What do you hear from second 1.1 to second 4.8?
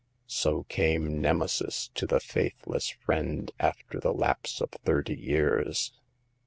Nemesis to the faithless friend after the lapse of